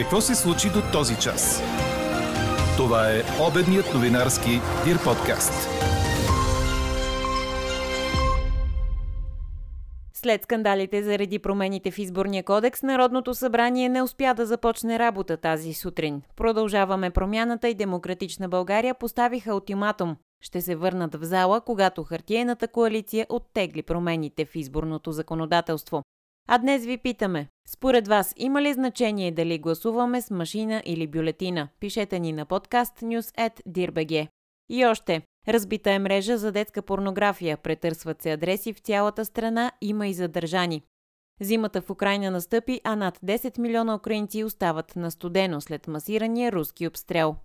Какво 0.00 0.20
се 0.20 0.34
случи 0.34 0.68
до 0.68 0.82
този 0.92 1.16
час? 1.16 1.62
Това 2.76 3.10
е 3.10 3.22
обедният 3.48 3.94
новинарски 3.94 4.50
Дир 4.84 5.04
подкаст. 5.04 5.52
След 10.12 10.42
скандалите 10.42 11.02
заради 11.02 11.38
промените 11.38 11.90
в 11.90 11.98
изборния 11.98 12.42
кодекс, 12.42 12.82
Народното 12.82 13.34
събрание 13.34 13.88
не 13.88 14.02
успя 14.02 14.34
да 14.34 14.46
започне 14.46 14.98
работа 14.98 15.36
тази 15.36 15.74
сутрин. 15.74 16.22
Продължаваме 16.36 17.10
промяната 17.10 17.68
и 17.68 17.74
Демократична 17.74 18.48
България 18.48 18.94
поставиха 18.94 19.54
ултиматум. 19.54 20.16
Ще 20.42 20.60
се 20.60 20.76
върнат 20.76 21.14
в 21.14 21.24
зала, 21.24 21.60
когато 21.60 22.04
хартиената 22.04 22.68
коалиция 22.68 23.26
оттегли 23.28 23.82
промените 23.82 24.44
в 24.44 24.56
изборното 24.56 25.12
законодателство. 25.12 26.02
А 26.52 26.58
днес 26.58 26.84
ви 26.84 26.98
питаме, 26.98 27.46
според 27.68 28.08
вас 28.08 28.34
има 28.36 28.62
ли 28.62 28.72
значение 28.72 29.32
дали 29.32 29.58
гласуваме 29.58 30.22
с 30.22 30.30
машина 30.30 30.82
или 30.86 31.06
бюлетина? 31.06 31.68
Пишете 31.80 32.18
ни 32.18 32.32
на 32.32 32.46
подкаст 32.46 33.00
news.dirbg. 33.00 34.28
И 34.70 34.86
още, 34.86 35.22
разбита 35.48 35.90
е 35.90 35.98
мрежа 35.98 36.38
за 36.38 36.52
детска 36.52 36.82
порнография, 36.82 37.56
претърсват 37.56 38.22
се 38.22 38.32
адреси 38.32 38.72
в 38.72 38.78
цялата 38.78 39.24
страна, 39.24 39.72
има 39.80 40.08
и 40.08 40.14
задържани. 40.14 40.82
Зимата 41.40 41.82
в 41.82 41.90
Украина 41.90 42.30
настъпи, 42.30 42.80
а 42.84 42.96
над 42.96 43.18
10 43.18 43.58
милиона 43.58 43.94
украинци 43.94 44.44
остават 44.44 44.96
на 44.96 45.10
студено 45.10 45.60
след 45.60 45.88
масирания 45.88 46.52
руски 46.52 46.86
обстрел. 46.86 47.36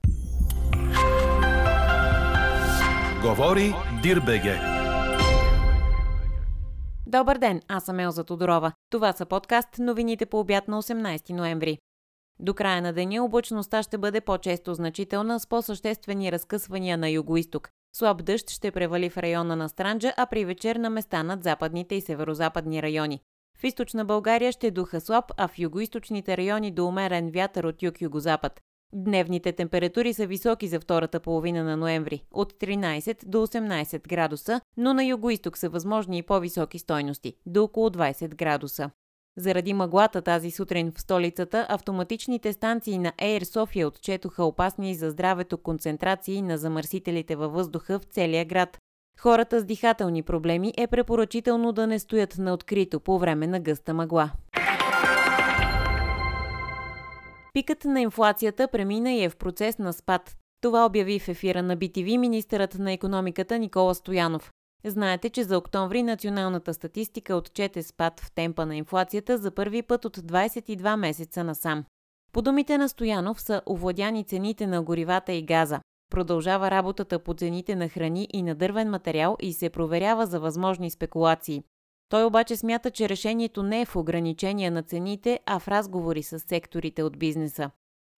Говори 3.21 3.73
Дирбеге. 4.03 4.74
Добър 7.17 7.37
ден, 7.37 7.61
аз 7.67 7.85
съм 7.85 7.99
Елза 7.99 8.23
Тодорова. 8.23 8.71
Това 8.89 9.13
са 9.13 9.25
подкаст 9.25 9.79
новините 9.79 10.25
по 10.25 10.39
обяд 10.39 10.67
на 10.67 10.81
18 10.81 11.29
ноември. 11.29 11.77
До 12.39 12.53
края 12.53 12.81
на 12.81 12.93
деня 12.93 13.23
облачността 13.23 13.83
ще 13.83 13.97
бъде 13.97 14.21
по-често 14.21 14.73
значителна 14.73 15.39
с 15.39 15.47
по-съществени 15.47 16.31
разкъсвания 16.31 16.97
на 16.97 17.09
югоисток. 17.09 17.69
Слаб 17.95 18.23
дъжд 18.25 18.49
ще 18.49 18.71
превали 18.71 19.09
в 19.09 19.17
района 19.17 19.55
на 19.55 19.69
Странджа, 19.69 20.13
а 20.17 20.25
при 20.25 20.45
вечер 20.45 20.75
на 20.75 20.89
места 20.89 21.23
над 21.23 21.43
западните 21.43 21.95
и 21.95 22.01
северозападни 22.01 22.81
райони. 22.81 23.19
В 23.57 23.63
източна 23.63 24.05
България 24.05 24.51
ще 24.51 24.71
духа 24.71 25.01
слаб, 25.01 25.25
а 25.37 25.47
в 25.47 25.59
югоисточните 25.59 26.37
райони 26.37 26.71
до 26.71 26.85
умерен 26.87 27.31
вятър 27.31 27.63
от 27.63 27.83
юг-югозапад. 27.83 28.61
Дневните 28.97 29.51
температури 29.51 30.13
са 30.13 30.25
високи 30.25 30.67
за 30.67 30.79
втората 30.79 31.19
половина 31.19 31.63
на 31.63 31.77
ноември– 31.77 32.23
от 32.31 32.53
13 32.53 33.25
до 33.25 33.37
18 33.47 34.07
градуса, 34.07 34.61
но 34.77 34.93
на 34.93 35.05
югоисток 35.05 35.57
са 35.57 35.69
възможни 35.69 36.17
и 36.17 36.23
по-високи 36.23 36.79
стойности– 36.79 37.35
до 37.45 37.63
около 37.63 37.89
20 37.89 38.35
градуса. 38.35 38.89
Заради 39.37 39.73
мъглата 39.73 40.21
тази 40.21 40.51
сутрин 40.51 40.91
в 40.91 41.01
столицата, 41.01 41.65
автоматичните 41.69 42.53
станции 42.53 42.97
на 42.97 43.11
Air 43.11 43.43
София 43.43 43.87
отчетоха 43.87 44.43
опасни 44.43 44.95
за 44.95 45.09
здравето 45.09 45.57
концентрации 45.57 46.41
на 46.41 46.57
замърсителите 46.57 47.35
във 47.35 47.53
въздуха 47.53 47.99
в 47.99 48.03
целия 48.03 48.45
град. 48.45 48.77
Хората 49.19 49.59
с 49.59 49.65
дихателни 49.65 50.23
проблеми 50.23 50.73
е 50.77 50.87
препоръчително 50.87 51.71
да 51.71 51.87
не 51.87 51.99
стоят 51.99 52.37
на 52.37 52.53
открито 52.53 52.99
по 52.99 53.19
време 53.19 53.47
на 53.47 53.59
гъста 53.59 53.93
мъгла. 53.93 54.31
Пикът 57.55 57.85
на 57.85 58.01
инфлацията 58.01 58.67
премина 58.67 59.11
и 59.11 59.23
е 59.23 59.29
в 59.29 59.37
процес 59.37 59.77
на 59.77 59.93
спад. 59.93 60.35
Това 60.61 60.85
обяви 60.85 61.19
в 61.19 61.27
ефира 61.27 61.63
на 61.63 61.77
BTV 61.77 62.17
министърът 62.17 62.79
на 62.79 62.91
економиката 62.91 63.59
Никола 63.59 63.95
Стоянов. 63.95 64.51
Знаете, 64.85 65.29
че 65.29 65.43
за 65.43 65.57
октомври 65.57 66.03
националната 66.03 66.73
статистика 66.73 67.35
отчете 67.35 67.83
спад 67.83 68.19
в 68.19 68.31
темпа 68.31 68.65
на 68.65 68.75
инфлацията 68.75 69.37
за 69.37 69.51
първи 69.51 69.81
път 69.81 70.05
от 70.05 70.17
22 70.17 70.95
месеца 70.95 71.43
насам. 71.43 71.85
По 72.31 72.41
думите 72.41 72.77
на 72.77 72.89
Стоянов 72.89 73.41
са 73.41 73.61
овладяни 73.69 74.23
цените 74.23 74.67
на 74.67 74.83
горивата 74.83 75.33
и 75.33 75.45
газа. 75.45 75.79
Продължава 76.11 76.71
работата 76.71 77.19
по 77.19 77.33
цените 77.33 77.75
на 77.75 77.89
храни 77.89 78.27
и 78.33 78.43
на 78.43 78.55
дървен 78.55 78.89
материал 78.89 79.37
и 79.41 79.53
се 79.53 79.69
проверява 79.69 80.25
за 80.25 80.39
възможни 80.39 80.91
спекулации. 80.91 81.63
Той 82.09 82.23
обаче 82.23 82.55
смята, 82.55 82.91
че 82.91 83.09
решението 83.09 83.63
не 83.63 83.81
е 83.81 83.85
в 83.85 83.95
ограничение 83.95 84.71
на 84.71 84.83
цените, 84.83 85.39
а 85.45 85.59
в 85.59 85.67
разговори 85.67 86.23
с 86.23 86.39
секторите 86.39 87.03
от 87.03 87.17
бизнеса. 87.17 87.71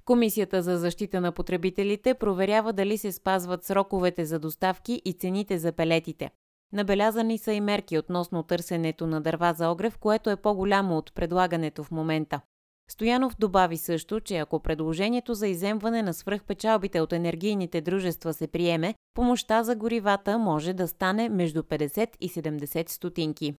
Комисията 0.06 0.62
за 0.62 0.78
защита 0.78 1.22
на 1.22 1.32
потребителите 1.32 2.14
проверява 2.14 2.74
дали 2.74 2.98
се 2.98 3.12
спазват 3.12 3.64
сроковете 3.64 4.26
за 4.26 4.40
доставки 4.40 5.02
и 5.06 5.14
цените 5.14 5.58
за 5.58 5.72
пелетите. 5.72 6.32
Набелязани 6.74 7.38
са 7.38 7.54
и 7.54 7.62
мерки 7.62 7.98
относно 7.98 8.44
търсенето 8.44 9.08
на 9.08 9.22
дърва 9.22 9.54
за 9.54 9.70
огрев, 9.70 9.98
което 9.98 10.30
е 10.30 10.36
по-голямо 10.36 10.98
от 10.98 11.14
предлагането 11.14 11.84
в 11.84 11.92
момента. 11.92 12.42
Стоянов 12.90 13.36
добави 13.40 13.78
също, 13.78 14.20
че 14.20 14.38
ако 14.38 14.60
предложението 14.60 15.34
за 15.34 15.48
иземване 15.48 16.02
на 16.02 16.14
свръхпечалбите 16.14 17.02
от 17.02 17.14
енергийните 17.14 17.82
дружества 17.82 18.34
се 18.34 18.48
приеме, 18.48 18.96
помощта 19.14 19.64
за 19.64 19.76
горивата 19.76 20.38
може 20.38 20.74
да 20.74 20.88
стане 20.88 21.30
между 21.30 21.64
50 21.64 22.10
и 22.20 22.30
70 22.30 22.90
стотинки. 22.90 23.54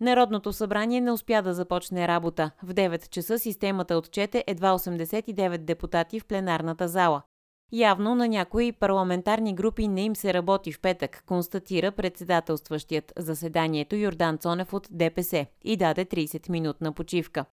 Народното 0.00 0.52
събрание 0.52 1.00
не 1.00 1.12
успя 1.12 1.42
да 1.42 1.54
започне 1.54 2.08
работа. 2.08 2.50
В 2.62 2.74
9 2.74 3.08
часа 3.08 3.38
системата 3.38 3.96
отчете 3.96 4.44
едва 4.46 4.78
89 4.78 5.58
депутати 5.58 6.20
в 6.20 6.26
пленарната 6.26 6.88
зала. 6.88 7.22
Явно 7.72 8.14
на 8.14 8.28
някои 8.28 8.72
парламентарни 8.72 9.54
групи 9.54 9.88
не 9.88 10.04
им 10.04 10.16
се 10.16 10.34
работи 10.34 10.72
в 10.72 10.80
петък, 10.80 11.22
констатира 11.26 11.92
председателстващият 11.92 13.12
заседанието 13.18 13.96
Йордан 13.96 14.38
Цонев 14.38 14.72
от 14.72 14.88
ДПС 14.90 15.46
и 15.64 15.76
даде 15.76 16.04
30-минутна 16.04 16.92
почивка. 16.92 17.44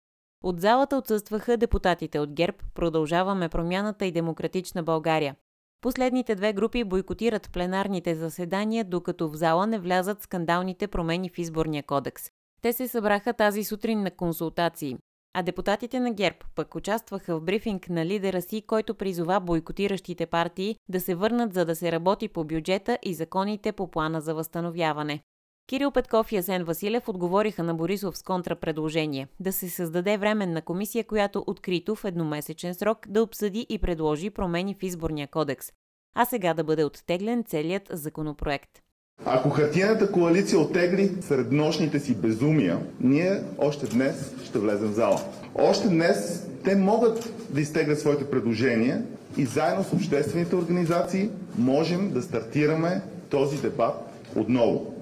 От 0.44 0.60
залата 0.60 0.96
отсъстваха 0.96 1.56
депутатите 1.56 2.18
от 2.18 2.32
ГЕРБ, 2.32 2.58
Продължаваме 2.74 3.48
промяната 3.48 4.06
и 4.06 4.12
Демократична 4.12 4.82
България. 4.82 5.36
Последните 5.80 6.34
две 6.34 6.52
групи 6.52 6.84
бойкотират 6.84 7.50
пленарните 7.52 8.14
заседания, 8.14 8.84
докато 8.84 9.28
в 9.28 9.34
зала 9.34 9.66
не 9.66 9.78
влязат 9.78 10.22
скандалните 10.22 10.86
промени 10.86 11.28
в 11.28 11.38
изборния 11.38 11.82
кодекс. 11.82 12.30
Те 12.62 12.72
се 12.72 12.88
събраха 12.88 13.32
тази 13.32 13.64
сутрин 13.64 14.02
на 14.02 14.10
консултации. 14.10 14.96
А 15.34 15.42
депутатите 15.42 16.00
на 16.00 16.14
ГЕРБ 16.14 16.36
пък 16.54 16.74
участваха 16.74 17.38
в 17.38 17.42
брифинг 17.42 17.88
на 17.88 18.06
лидера 18.06 18.42
си, 18.42 18.62
който 18.66 18.94
призова 18.94 19.40
бойкотиращите 19.40 20.26
партии 20.26 20.76
да 20.88 21.00
се 21.00 21.14
върнат 21.14 21.54
за 21.54 21.64
да 21.64 21.76
се 21.76 21.92
работи 21.92 22.28
по 22.28 22.44
бюджета 22.44 22.98
и 23.02 23.14
законите 23.14 23.72
по 23.72 23.90
плана 23.90 24.20
за 24.20 24.34
възстановяване. 24.34 25.20
Кирил 25.68 25.90
Петков 25.90 26.32
и 26.32 26.36
Асен 26.36 26.64
Василев 26.64 27.08
отговориха 27.08 27.62
на 27.62 27.74
Борисов 27.74 28.18
с 28.18 28.22
контрапредложение 28.22 29.28
да 29.40 29.52
се 29.52 29.70
създаде 29.70 30.16
временна 30.16 30.62
комисия, 30.62 31.04
която 31.04 31.44
открито 31.46 31.94
в 31.94 32.04
едномесечен 32.04 32.74
срок 32.74 33.08
да 33.08 33.22
обсъди 33.22 33.66
и 33.68 33.78
предложи 33.78 34.30
промени 34.30 34.74
в 34.74 34.82
изборния 34.82 35.28
кодекс, 35.28 35.72
а 36.14 36.24
сега 36.24 36.54
да 36.54 36.64
бъде 36.64 36.84
оттеглен 36.84 37.44
целият 37.44 37.88
законопроект. 37.90 38.85
Ако 39.28 39.50
хартияната 39.50 40.12
коалиция 40.12 40.58
отегли 40.58 41.12
среднощните 41.20 42.00
си 42.00 42.14
безумия, 42.14 42.78
ние 43.00 43.40
още 43.58 43.86
днес 43.86 44.32
ще 44.44 44.58
влезем 44.58 44.88
в 44.88 44.94
зала. 44.94 45.20
Още 45.54 45.88
днес 45.88 46.46
те 46.64 46.76
могат 46.76 47.32
да 47.50 47.60
изтеглят 47.60 48.00
своите 48.00 48.24
предложения 48.24 49.02
и 49.36 49.44
заедно 49.44 49.84
с 49.84 49.92
обществените 49.92 50.56
организации 50.56 51.30
можем 51.58 52.10
да 52.10 52.22
стартираме 52.22 53.00
този 53.30 53.60
дебат 53.60 53.94
отново. 54.36 54.94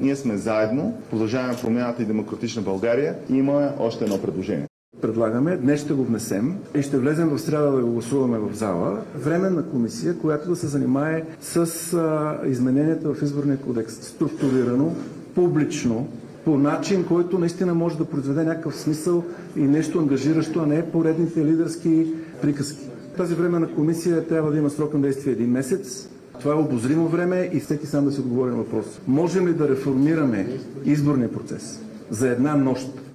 Ние 0.00 0.16
сме 0.16 0.36
заедно, 0.36 1.02
продължаваме 1.10 1.60
промяната 1.62 2.02
и 2.02 2.06
демократична 2.06 2.62
България 2.62 3.14
и 3.30 3.36
имаме 3.36 3.68
още 3.78 4.04
едно 4.04 4.22
предложение. 4.22 4.66
Предлагаме, 5.00 5.56
днес 5.56 5.80
ще 5.80 5.92
го 5.92 6.04
внесем 6.04 6.56
и 6.74 6.82
ще 6.82 6.98
влезем 6.98 7.28
в 7.28 7.38
среда 7.38 7.70
да 7.70 7.82
го 7.82 7.92
гласуваме 7.92 8.38
в 8.38 8.54
зала, 8.54 9.00
временна 9.14 9.62
комисия, 9.62 10.18
която 10.18 10.48
да 10.48 10.56
се 10.56 10.66
занимае 10.66 11.24
с 11.40 11.66
а, 11.94 12.38
измененията 12.46 13.14
в 13.14 13.22
изборния 13.22 13.58
кодекс. 13.58 13.94
Структурирано, 13.94 14.94
публично, 15.34 16.08
по 16.44 16.58
начин, 16.58 17.04
който 17.04 17.38
наистина 17.38 17.74
може 17.74 17.98
да 17.98 18.04
произведе 18.04 18.44
някакъв 18.44 18.76
смисъл 18.76 19.24
и 19.56 19.62
нещо 19.62 19.98
ангажиращо, 19.98 20.60
а 20.60 20.66
не 20.66 20.90
поредните 20.90 21.44
лидерски 21.44 22.06
приказки. 22.42 22.86
Тази 23.16 23.34
временна 23.34 23.74
комисия 23.74 24.26
трябва 24.26 24.50
да 24.50 24.58
има 24.58 24.70
срок 24.70 24.94
на 24.94 25.00
действие 25.00 25.32
един 25.32 25.50
месец. 25.50 26.08
Това 26.40 26.52
е 26.52 26.58
обозримо 26.58 27.08
време 27.08 27.50
и 27.52 27.60
всеки 27.60 27.86
сам 27.86 28.04
да 28.04 28.12
си 28.12 28.20
отговори 28.20 28.50
на 28.50 28.56
въпрос. 28.56 29.00
Можем 29.06 29.48
ли 29.48 29.52
да 29.52 29.68
реформираме 29.68 30.48
изборния 30.84 31.32
процес 31.32 31.80
за 32.10 32.28
една 32.28 32.56
нощ? 32.56 33.07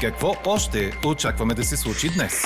Какво 0.00 0.34
още 0.46 0.92
очакваме 1.06 1.54
да 1.54 1.64
се 1.64 1.76
случи 1.76 2.08
днес? 2.16 2.42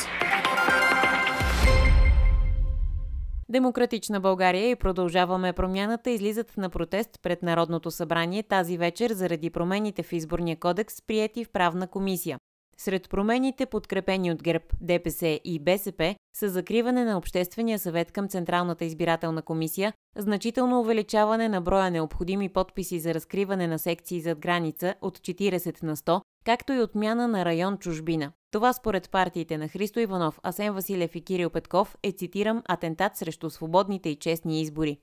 Демократична 3.49 4.21
България 4.21 4.71
и 4.71 4.77
продължаваме 4.77 5.53
промяната 5.53 6.11
излизат 6.11 6.57
на 6.57 6.71
протест 6.71 7.11
пред 7.23 7.43
Народното 7.43 7.91
събрание 7.91 8.43
тази 8.43 8.79
вечер 8.79 9.13
заради 9.13 9.51
промените 9.51 10.03
в 10.03 10.13
изборния 10.13 10.59
кодекс, 10.59 11.03
прияти 11.07 11.45
в 11.45 11.51
правна 11.51 11.87
комисия. 11.87 12.39
Сред 12.79 13.09
промените, 13.11 13.67
подкрепени 13.67 14.33
от 14.33 14.43
ГЕРБ, 14.43 14.65
ДПС 14.81 15.41
и 15.45 15.59
БСП, 15.59 16.15
са 16.37 16.49
закриване 16.49 17.05
на 17.05 17.19
Обществения 17.19 17.79
съвет 17.79 18.13
към 18.13 18.29
Централната 18.29 18.85
избирателна 18.85 19.43
комисия, 19.43 19.93
значително 20.17 20.81
увеличаване 20.81 21.49
на 21.49 21.61
броя 21.61 21.91
необходими 21.91 22.49
подписи 22.49 23.01
за 23.01 23.15
разкриване 23.15 23.67
на 23.67 23.79
секции 23.79 24.21
зад 24.21 24.39
граница 24.39 24.95
от 25.01 25.19
40 25.19 25.83
на 25.83 25.97
100 25.97 26.21
както 26.45 26.73
и 26.73 26.81
отмяна 26.81 27.29
на 27.29 27.45
район 27.45 27.79
чужбина. 27.79 28.33
Това 28.51 28.73
според 28.73 29.11
партиите 29.11 29.59
на 29.59 29.69
Христо 29.69 30.01
Иванов, 30.01 30.41
Асен 30.43 30.75
Василев 30.75 31.15
и 31.15 31.21
Кирил 31.21 31.51
Петков 31.51 31.97
е, 32.03 32.13
цитирам, 32.13 32.63
атентат 32.69 33.17
срещу 33.17 33.51
свободните 33.51 34.09
и 34.09 34.17
честни 34.17 34.61
избори. 34.61 34.99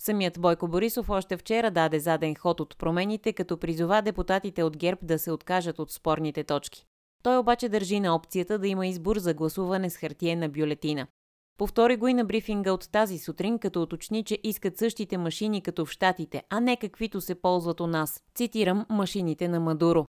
Самият 0.00 0.40
Бойко 0.40 0.68
Борисов 0.68 1.10
още 1.10 1.36
вчера 1.36 1.70
даде 1.70 1.98
заден 1.98 2.34
ход 2.34 2.60
от 2.60 2.78
промените, 2.78 3.32
като 3.32 3.56
призова 3.56 4.02
депутатите 4.02 4.62
от 4.62 4.76
ГЕРБ 4.76 4.98
да 5.02 5.18
се 5.18 5.32
откажат 5.32 5.78
от 5.78 5.90
спорните 5.90 6.44
точки. 6.44 6.86
Той 7.22 7.38
обаче 7.38 7.68
държи 7.68 8.00
на 8.00 8.14
опцията 8.14 8.58
да 8.58 8.68
има 8.68 8.86
избор 8.86 9.18
за 9.18 9.34
гласуване 9.34 9.90
с 9.90 9.96
хартиена 9.96 10.48
бюлетина. 10.48 11.06
Повтори 11.58 11.96
го 11.96 12.08
и 12.08 12.14
на 12.14 12.24
брифинга 12.24 12.72
от 12.72 12.90
тази 12.92 13.18
сутрин, 13.18 13.58
като 13.58 13.82
уточни, 13.82 14.24
че 14.24 14.38
искат 14.42 14.78
същите 14.78 15.18
машини 15.18 15.62
като 15.62 15.86
в 15.86 15.90
Штатите, 15.90 16.42
а 16.50 16.60
не 16.60 16.76
каквито 16.76 17.20
се 17.20 17.34
ползват 17.34 17.80
у 17.80 17.86
нас. 17.86 18.22
Цитирам 18.34 18.86
машините 18.90 19.48
на 19.48 19.60
Мадуро. 19.60 20.06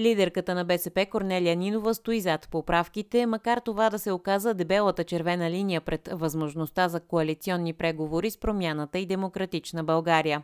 Лидерката 0.00 0.54
на 0.54 0.64
БСП 0.64 1.06
Корнелия 1.10 1.56
Нинова 1.56 1.94
стои 1.94 2.20
зад 2.20 2.48
поправките, 2.50 3.26
макар 3.26 3.58
това 3.58 3.90
да 3.90 3.98
се 3.98 4.12
оказа 4.12 4.54
дебелата 4.54 5.04
червена 5.04 5.50
линия 5.50 5.80
пред 5.80 6.08
възможността 6.12 6.88
за 6.88 7.00
коалиционни 7.00 7.72
преговори 7.72 8.30
с 8.30 8.38
промяната 8.38 8.98
и 8.98 9.06
демократична 9.06 9.84
България. 9.84 10.42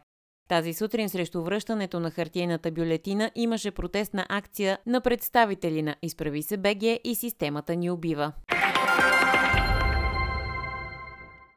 Тази 0.48 0.72
сутрин 0.72 1.08
срещу 1.08 1.42
връщането 1.42 2.00
на 2.00 2.10
хартийната 2.10 2.70
бюлетина 2.70 3.30
имаше 3.34 3.70
протестна 3.70 4.26
акция 4.28 4.78
на 4.86 5.00
представители 5.00 5.82
на 5.82 5.96
Изправи 6.02 6.42
се 6.42 6.56
БГ 6.56 6.82
и 7.04 7.14
системата 7.14 7.76
ни 7.76 7.90
убива. 7.90 8.32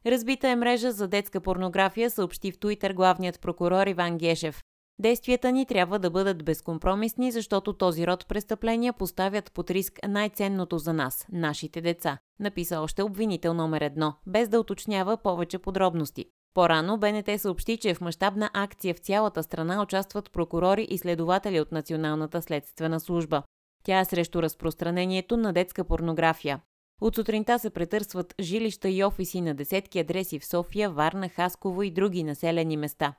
Разбита 0.05 0.47
е 0.49 0.55
мрежа 0.55 0.91
за 0.91 1.07
детска 1.07 1.41
порнография, 1.41 2.09
съобщи 2.09 2.51
в 2.51 2.59
Туитър 2.59 2.93
главният 2.93 3.41
прокурор 3.41 3.87
Иван 3.87 4.17
Гешев. 4.17 4.61
Действията 4.99 5.51
ни 5.51 5.65
трябва 5.65 5.99
да 5.99 6.09
бъдат 6.09 6.45
безкомпромисни, 6.45 7.31
защото 7.31 7.73
този 7.73 8.07
род 8.07 8.27
престъпления 8.27 8.93
поставят 8.93 9.51
под 9.51 9.71
риск 9.71 9.99
най-ценното 10.07 10.77
за 10.77 10.93
нас– 10.93 11.27
нашите 11.31 11.81
деца, 11.81 12.17
написа 12.39 12.79
още 12.79 13.03
обвинител 13.03 13.53
номер 13.53 13.81
едно, 13.81 14.13
без 14.27 14.49
да 14.49 14.59
уточнява 14.59 15.17
повече 15.17 15.57
подробности. 15.57 16.25
По-рано 16.53 16.97
БНТ 16.97 17.29
съобщи, 17.37 17.77
че 17.77 17.93
в 17.93 18.01
мащабна 18.01 18.49
акция 18.53 18.93
в 18.93 18.99
цялата 18.99 19.43
страна 19.43 19.81
участват 19.81 20.31
прокурори 20.31 20.87
и 20.89 20.97
следователи 20.97 21.59
от 21.59 21.71
Националната 21.71 22.41
следствена 22.41 22.99
служба. 22.99 23.43
Тя 23.83 23.99
е 23.99 24.05
срещу 24.05 24.41
разпространението 24.41 25.37
на 25.37 25.53
детска 25.53 25.83
порнография. 25.83 26.61
От 27.01 27.15
сутринта 27.15 27.59
се 27.59 27.69
претърсват 27.69 28.35
жилища 28.41 28.89
и 28.89 29.03
офиси 29.03 29.41
на 29.41 29.53
десетки 29.53 29.99
адреси 29.99 30.39
в 30.39 30.45
София, 30.45 30.89
Варна, 30.89 31.29
Хасково 31.29 31.83
и 31.83 31.91
други 31.91 32.23
населени 32.23 32.77
места. 32.77 33.13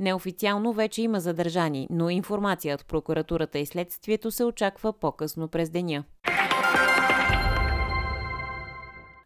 Неофициално 0.00 0.72
вече 0.72 1.02
има 1.02 1.20
задържани, 1.20 1.86
но 1.90 2.10
информация 2.10 2.74
от 2.74 2.86
прокуратурата 2.86 3.58
и 3.58 3.66
следствието 3.66 4.30
се 4.30 4.44
очаква 4.44 4.92
по-късно 4.92 5.48
през 5.48 5.70
деня. 5.70 6.04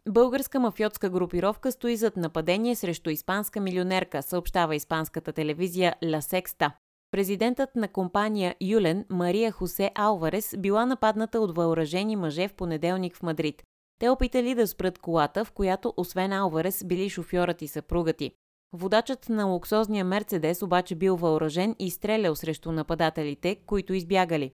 Българска 0.09 0.59
мафиотска 0.59 1.09
групировка 1.09 1.71
стои 1.71 1.95
зад 1.95 2.17
нападение 2.17 2.75
срещу 2.75 3.09
испанска 3.09 3.61
милионерка, 3.61 4.23
съобщава 4.23 4.75
испанската 4.75 5.33
телевизия 5.33 5.95
Ла 6.05 6.21
Секста. 6.21 6.71
Президентът 7.11 7.75
на 7.75 7.87
компания 7.87 8.55
Юлен, 8.61 9.05
Мария 9.09 9.51
Хосе 9.51 9.91
Алварес, 9.95 10.55
била 10.57 10.85
нападната 10.85 11.39
от 11.39 11.55
въоръжени 11.55 12.15
мъже 12.15 12.47
в 12.47 12.53
понеделник 12.53 13.15
в 13.15 13.23
Мадрид. 13.23 13.63
Те 13.99 14.09
опитали 14.09 14.55
да 14.55 14.67
спрат 14.67 14.99
колата, 14.99 15.45
в 15.45 15.51
която 15.51 15.93
освен 15.97 16.33
Алварес 16.33 16.83
били 16.85 17.09
шофьорът 17.09 17.61
и 17.61 17.67
съпругът 17.67 18.17
ти. 18.17 18.31
Водачът 18.77 19.29
на 19.29 19.45
луксозния 19.45 20.05
Мерцедес 20.05 20.61
обаче 20.61 20.95
бил 20.95 21.15
въоръжен 21.15 21.75
и 21.79 21.89
стрелял 21.89 22.35
срещу 22.35 22.71
нападателите, 22.71 23.55
които 23.55 23.93
избягали. 23.93 24.51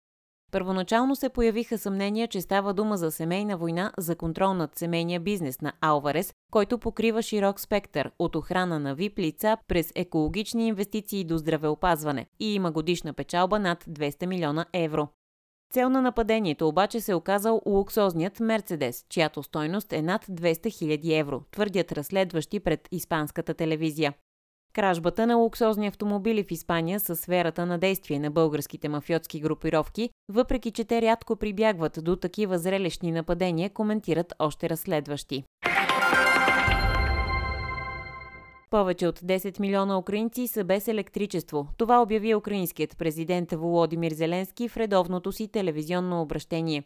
Първоначално 0.51 1.15
се 1.15 1.29
появиха 1.29 1.77
съмнения, 1.77 2.27
че 2.27 2.41
става 2.41 2.73
дума 2.73 2.97
за 2.97 3.11
семейна 3.11 3.57
война 3.57 3.91
за 3.97 4.15
контрол 4.15 4.53
над 4.53 4.75
семейния 4.75 5.19
бизнес 5.19 5.61
на 5.61 5.73
Алварес, 5.81 6.33
който 6.51 6.77
покрива 6.77 7.21
широк 7.21 7.59
спектър 7.59 8.11
от 8.19 8.35
охрана 8.35 8.79
на 8.79 8.95
VIP 8.95 9.19
лица 9.19 9.57
през 9.67 9.91
екологични 9.95 10.67
инвестиции 10.67 11.23
до 11.23 11.37
здравеопазване 11.37 12.25
и 12.39 12.53
има 12.53 12.71
годишна 12.71 13.13
печалба 13.13 13.59
над 13.59 13.83
200 13.83 14.25
милиона 14.25 14.65
евро. 14.73 15.07
Цел 15.71 15.89
на 15.89 16.01
нападението 16.01 16.67
обаче 16.67 17.01
се 17.01 17.13
оказал 17.13 17.61
луксозният 17.65 18.39
Мерцедес, 18.39 19.05
чиято 19.09 19.43
стойност 19.43 19.93
е 19.93 20.01
над 20.01 20.25
200 20.25 20.67
000 20.67 21.19
евро, 21.19 21.41
твърдят 21.51 21.91
разследващи 21.91 22.59
пред 22.59 22.87
испанската 22.91 23.53
телевизия. 23.53 24.13
Кражбата 24.73 25.27
на 25.27 25.35
луксозни 25.35 25.87
автомобили 25.87 26.43
в 26.43 26.51
Испания 26.51 26.99
са 26.99 27.15
сферата 27.15 27.65
на 27.65 27.77
действие 27.77 28.19
на 28.19 28.31
българските 28.31 28.89
мафиотски 28.89 29.39
групировки, 29.39 30.09
въпреки 30.29 30.71
че 30.71 30.83
те 30.83 31.01
рядко 31.01 31.35
прибягват 31.35 31.99
до 32.01 32.15
такива 32.15 32.59
зрелищни 32.59 33.11
нападения, 33.11 33.69
коментират 33.69 34.33
още 34.39 34.69
разследващи. 34.69 35.43
Повече 38.71 39.07
от 39.07 39.19
10 39.19 39.59
милиона 39.59 39.97
украинци 39.97 40.47
са 40.47 40.63
без 40.63 40.87
електричество. 40.87 41.67
Това 41.77 42.01
обяви 42.01 42.35
украинският 42.35 42.97
президент 42.97 43.51
Володимир 43.51 44.11
Зеленски 44.11 44.69
в 44.69 44.77
редовното 44.77 45.31
си 45.31 45.47
телевизионно 45.47 46.21
обращение. 46.21 46.83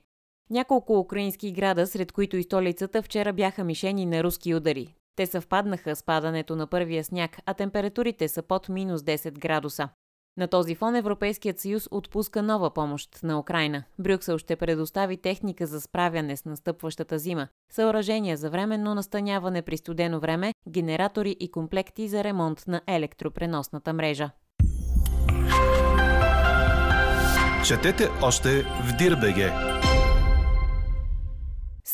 Няколко 0.49 0.99
украински 0.99 1.51
града, 1.51 1.87
сред 1.87 2.11
които 2.11 2.37
и 2.37 2.43
столицата, 2.43 3.01
вчера 3.01 3.33
бяха 3.33 3.63
мишени 3.63 4.05
на 4.05 4.23
руски 4.23 4.55
удари. 4.55 4.95
Те 5.15 5.25
съвпаднаха 5.25 5.95
с 5.95 6.03
падането 6.03 6.55
на 6.55 6.67
първия 6.67 7.03
сняг, 7.03 7.37
а 7.45 7.53
температурите 7.53 8.27
са 8.27 8.41
под 8.41 8.69
минус 8.69 9.01
10 9.01 9.31
градуса. 9.31 9.89
На 10.37 10.47
този 10.47 10.75
фон 10.75 10.95
Европейският 10.95 11.59
съюз 11.59 11.87
отпуска 11.91 12.43
нова 12.43 12.73
помощ 12.73 13.23
на 13.23 13.39
Украина. 13.39 13.83
Брюксел 13.99 14.37
ще 14.37 14.55
предостави 14.55 15.17
техника 15.17 15.67
за 15.67 15.81
справяне 15.81 16.37
с 16.37 16.45
настъпващата 16.45 17.19
зима, 17.19 17.47
съоръжения 17.71 18.37
за 18.37 18.49
временно 18.49 18.95
настаняване 18.95 19.61
при 19.61 19.77
студено 19.77 20.19
време, 20.19 20.53
генератори 20.69 21.35
и 21.39 21.51
комплекти 21.51 22.07
за 22.07 22.23
ремонт 22.23 22.63
на 22.67 22.81
електропреносната 22.87 23.93
мрежа. 23.93 24.29
Четете 27.67 28.09
още 28.21 28.61
в 28.61 28.97
Дирбеге! 28.97 29.51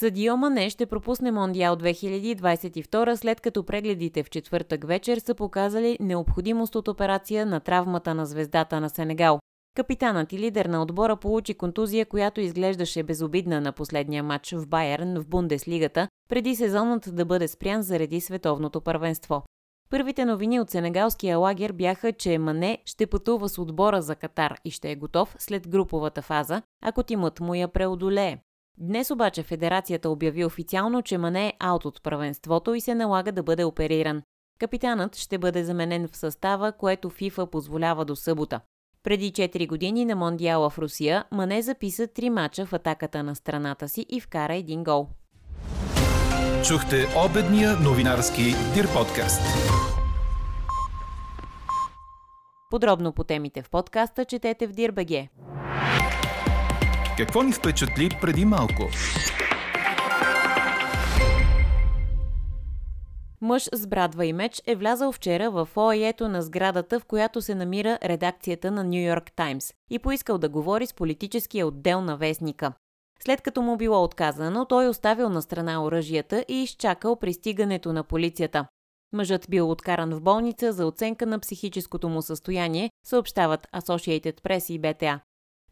Съдио 0.02 0.38
Мане 0.38 0.70
ще 0.70 0.86
пропусне 0.86 1.32
Мондиал 1.32 1.76
2022 1.76 3.16
след 3.16 3.42
като 3.42 3.64
прегледите 3.64 4.24
в 4.24 4.30
четвъртък 4.30 4.88
вечер 4.88 5.18
са 5.18 5.36
показали 5.36 5.98
необходимост 6.00 6.76
от 6.76 6.88
операция 6.88 7.46
на 7.46 7.60
травмата 7.60 8.16
на 8.16 8.26
звездата 8.26 8.82
на 8.82 8.90
Сенегал. 8.90 9.40
Капитанът 9.76 10.34
и 10.34 10.40
лидер 10.40 10.66
на 10.66 10.82
отбора 10.82 11.16
получи 11.16 11.54
контузия, 11.54 12.06
която 12.06 12.42
изглеждаше 12.42 13.04
безобидна 13.04 13.62
на 13.62 13.72
последния 13.72 14.24
матч 14.24 14.52
в 14.52 14.68
Байерн 14.68 15.20
в 15.20 15.28
Бундеслигата, 15.28 16.08
преди 16.30 16.56
сезонът 16.56 17.16
да 17.16 17.26
бъде 17.26 17.48
спрян 17.48 17.82
заради 17.82 18.22
световното 18.22 18.82
първенство. 18.82 19.44
Първите 19.90 20.26
новини 20.26 20.60
от 20.60 20.70
сенегалския 20.70 21.38
лагер 21.38 21.72
бяха, 21.72 22.14
че 22.14 22.38
Мане 22.38 22.78
ще 22.86 23.08
пътува 23.08 23.50
с 23.50 23.58
отбора 23.58 24.02
за 24.02 24.16
Катар 24.16 24.56
и 24.66 24.72
ще 24.72 24.92
е 24.92 24.96
готов 24.96 25.36
след 25.40 25.70
груповата 25.70 26.22
фаза, 26.22 26.62
ако 26.84 27.04
тимът 27.04 27.40
му 27.40 27.56
я 27.56 27.68
преодолее. 27.68 28.38
Днес 28.78 29.12
обаче 29.12 29.44
федерацията 29.44 30.10
обяви 30.10 30.46
официално, 30.46 31.02
че 31.02 31.18
Мане 31.18 31.48
е 31.48 31.54
аут 31.60 31.86
от 31.86 32.04
първенството 32.04 32.74
и 32.74 32.82
се 32.82 32.96
налага 32.96 33.32
да 33.32 33.44
бъде 33.44 33.64
опериран. 33.64 34.22
Капитанът 34.60 35.16
ще 35.16 35.38
бъде 35.38 35.64
заменен 35.64 36.08
в 36.08 36.18
състава, 36.18 36.72
което 36.72 37.10
ФИФА 37.10 37.48
позволява 37.48 38.06
до 38.06 38.16
събота. 38.16 38.62
Преди 39.04 39.32
4 39.32 39.68
години 39.68 40.06
на 40.06 40.16
Мондиала 40.16 40.70
в 40.70 40.78
Русия 40.78 41.26
Мане 41.32 41.62
записа 41.62 42.08
3 42.08 42.30
мача 42.30 42.66
в 42.66 42.74
атаката 42.74 43.24
на 43.24 43.36
страната 43.36 43.90
си 43.90 44.06
и 44.10 44.20
вкара 44.20 44.56
един 44.56 44.84
гол. 44.84 45.08
Чухте 46.68 47.06
обедния 47.26 47.76
новинарски 47.80 48.44
Дир 48.74 48.94
подкаст. 48.94 49.42
Подробно 52.70 53.14
по 53.14 53.24
темите 53.24 53.62
в 53.62 53.70
подкаста 53.70 54.26
четете 54.26 54.68
в 54.68 54.72
Дирбеге. 54.72 55.30
Какво 57.22 57.44
ни 57.44 57.52
впечатли 57.52 58.10
преди 58.22 58.46
малко? 58.46 58.90
Мъж 63.42 63.70
с 63.74 63.88
брадва 63.88 64.26
и 64.26 64.34
меч 64.34 64.62
е 64.66 64.76
влязал 64.76 65.12
вчера 65.12 65.52
в 65.52 65.66
фоайето 65.66 66.30
на 66.30 66.42
сградата, 66.42 67.00
в 67.00 67.06
която 67.06 67.42
се 67.42 67.56
намира 67.56 68.00
редакцията 68.04 68.72
на 68.72 68.84
Нью 68.84 69.08
Йорк 69.08 69.32
Таймс 69.36 69.74
и 69.90 70.00
поискал 70.00 70.38
да 70.38 70.50
говори 70.50 70.88
с 70.88 70.94
политическия 70.94 71.68
отдел 71.68 72.02
на 72.02 72.18
вестника. 72.18 72.74
След 73.24 73.42
като 73.42 73.62
му 73.62 73.78
било 73.78 74.04
отказано, 74.04 74.66
той 74.66 74.88
оставил 74.88 75.30
на 75.30 75.42
страна 75.42 75.84
оръжията 75.84 76.46
и 76.48 76.64
изчакал 76.64 77.16
пристигането 77.16 77.94
на 77.94 78.04
полицията. 78.04 78.66
Мъжът 79.14 79.46
бил 79.50 79.72
откаран 79.72 80.14
в 80.14 80.22
болница 80.22 80.74
за 80.74 80.86
оценка 80.86 81.26
на 81.26 81.40
психическото 81.40 82.10
му 82.10 82.22
състояние, 82.22 82.92
съобщават 83.06 83.68
Associated 83.74 84.42
Press 84.42 84.74
и 84.74 84.82
BTA. 84.82 85.20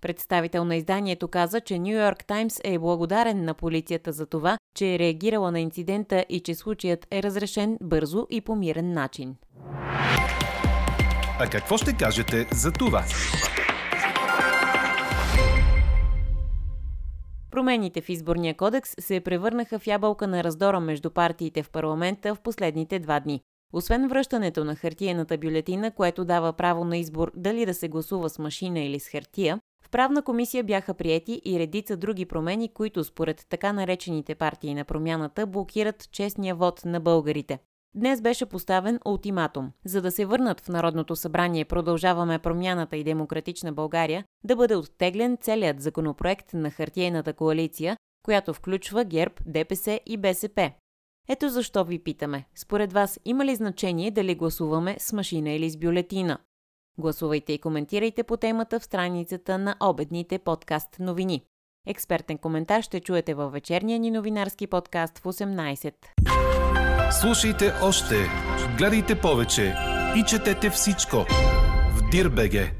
Представител 0.01 0.65
на 0.65 0.75
изданието 0.75 1.27
каза, 1.27 1.61
че 1.61 1.79
Нью 1.79 1.97
Йорк 1.97 2.25
Таймс 2.25 2.59
е 2.63 2.79
благодарен 2.79 3.45
на 3.45 3.53
полицията 3.53 4.11
за 4.11 4.25
това, 4.25 4.57
че 4.75 4.93
е 4.95 4.99
реагирала 4.99 5.51
на 5.51 5.59
инцидента 5.59 6.25
и 6.29 6.39
че 6.39 6.55
случаят 6.55 7.07
е 7.11 7.23
разрешен 7.23 7.77
бързо 7.81 8.27
и 8.29 8.41
по 8.41 8.55
мирен 8.55 8.93
начин. 8.93 9.35
А 11.39 11.49
какво 11.51 11.77
ще 11.77 11.93
кажете 11.93 12.47
за 12.51 12.71
това? 12.71 13.03
Промените 17.51 18.01
в 18.01 18.09
изборния 18.09 18.57
кодекс 18.57 18.95
се 18.99 19.19
превърнаха 19.19 19.79
в 19.79 19.87
ябълка 19.87 20.27
на 20.27 20.43
раздора 20.43 20.79
между 20.79 21.09
партиите 21.09 21.63
в 21.63 21.69
парламента 21.69 22.35
в 22.35 22.41
последните 22.41 22.99
два 22.99 23.19
дни. 23.19 23.41
Освен 23.73 24.07
връщането 24.07 24.63
на 24.63 24.75
хартиената 24.75 25.37
бюлетина, 25.37 25.91
което 25.91 26.25
дава 26.25 26.53
право 26.53 26.85
на 26.85 26.97
избор 26.97 27.31
дали 27.35 27.65
да 27.65 27.73
се 27.73 27.87
гласува 27.87 28.29
с 28.29 28.39
машина 28.39 28.79
или 28.79 28.99
с 28.99 29.07
хартия, 29.07 29.59
в 29.85 29.89
правна 29.89 30.21
комисия 30.21 30.63
бяха 30.63 30.93
приети 30.93 31.41
и 31.45 31.59
редица 31.59 31.97
други 31.97 32.25
промени, 32.25 32.73
които 32.73 33.03
според 33.03 33.45
така 33.49 33.73
наречените 33.73 34.35
партии 34.35 34.73
на 34.73 34.85
промяната 34.85 35.47
блокират 35.47 36.11
честния 36.11 36.55
вод 36.55 36.81
на 36.85 36.99
българите. 36.99 37.59
Днес 37.95 38.21
беше 38.21 38.45
поставен 38.45 38.99
ултиматум. 39.05 39.71
За 39.85 40.01
да 40.01 40.11
се 40.11 40.25
върнат 40.25 40.59
в 40.61 40.69
Народното 40.69 41.15
събрание 41.15 41.65
Продължаваме 41.65 42.39
промяната 42.39 42.97
и 42.97 43.03
Демократична 43.03 43.73
България 43.73 44.25
да 44.43 44.55
бъде 44.55 44.75
оттеглен 44.75 45.37
целият 45.41 45.81
законопроект 45.81 46.53
на 46.53 46.71
хартиената 46.71 47.33
коалиция, 47.33 47.97
която 48.25 48.53
включва 48.53 49.03
ГЕРБ, 49.03 49.33
ДПС 49.45 49.99
и 50.05 50.17
БСП. 50.17 50.71
Ето 51.29 51.49
защо 51.49 51.83
ви 51.83 51.99
питаме. 51.99 52.45
Според 52.55 52.93
вас 52.93 53.19
има 53.25 53.45
ли 53.45 53.55
значение 53.55 54.11
дали 54.11 54.35
гласуваме 54.35 54.95
с 54.99 55.13
машина 55.13 55.49
или 55.49 55.69
с 55.69 55.77
бюлетина? 55.77 56.37
Гласувайте 56.99 57.53
и 57.53 57.59
коментирайте 57.59 58.23
по 58.23 58.37
темата 58.37 58.79
в 58.79 58.83
страницата 58.83 59.57
на 59.57 59.75
обедните 59.79 60.39
подкаст 60.39 60.99
новини. 60.99 61.41
Експертен 61.87 62.37
коментар 62.37 62.81
ще 62.81 62.99
чуете 62.99 63.33
във 63.33 63.51
вечерния 63.51 63.99
ни 63.99 64.11
новинарски 64.11 64.67
подкаст 64.67 65.19
в 65.19 65.23
18. 65.23 65.93
Слушайте 67.21 67.73
още, 67.81 68.15
гледайте 68.77 69.21
повече 69.21 69.75
и 70.17 70.23
четете 70.23 70.69
всичко 70.69 71.25
в 71.95 72.09
Дирбеге. 72.11 72.71